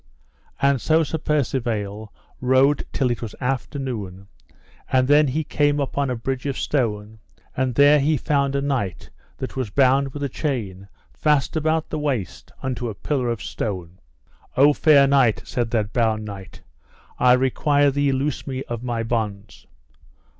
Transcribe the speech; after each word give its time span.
And 0.59 0.81
so 0.81 1.03
Sir 1.03 1.19
Percivale 1.19 2.11
rode 2.39 2.83
till 2.91 3.11
it 3.11 3.21
was 3.21 3.35
after 3.39 3.77
noon, 3.77 4.27
and 4.91 5.07
then 5.07 5.27
he 5.27 5.43
came 5.43 5.79
upon 5.79 6.09
a 6.09 6.15
bridge 6.15 6.47
of 6.47 6.57
stone, 6.57 7.19
and 7.55 7.75
there 7.75 7.99
he 7.99 8.17
found 8.17 8.55
a 8.55 8.61
knight 8.63 9.11
that 9.37 9.55
was 9.55 9.69
bound 9.69 10.11
with 10.11 10.23
a 10.23 10.27
chain 10.27 10.87
fast 11.13 11.55
about 11.55 11.91
the 11.91 11.99
waist 11.99 12.51
unto 12.63 12.89
a 12.89 12.95
pillar 12.95 13.29
of 13.29 13.43
stone. 13.43 13.99
O 14.57 14.73
fair 14.73 15.05
knight, 15.05 15.43
said 15.45 15.69
that 15.69 15.93
bound 15.93 16.25
knight, 16.25 16.63
I 17.19 17.33
require 17.33 17.91
thee 17.91 18.11
loose 18.11 18.47
me 18.47 18.63
of 18.63 18.81
my 18.81 19.03
bonds. 19.03 19.67